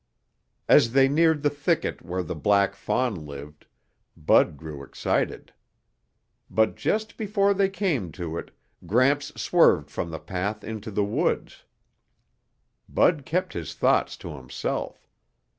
[0.67, 3.67] As they neared the thicket where the black fawn lived,
[4.17, 5.53] Bud grew excited.
[6.49, 8.49] But just before they came to it,
[8.87, 11.65] Gramps swerved from the path into the woods.
[12.89, 15.07] Bud kept his thoughts to himself.